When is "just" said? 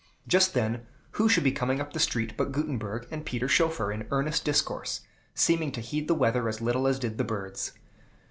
0.27-0.55